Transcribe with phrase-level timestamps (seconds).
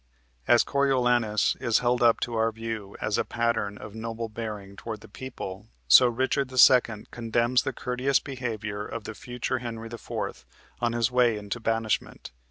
[0.47, 5.01] As Coriolanus is held up to our view as a pattern of noble bearing toward
[5.01, 7.05] the people, so Richard II.
[7.11, 10.43] condemns the courteous behavior of the future Henry IV.
[10.79, 12.31] on his way into banishment.